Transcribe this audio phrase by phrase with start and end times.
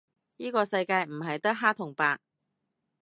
[0.37, 2.17] 依個世界唔係得黑同白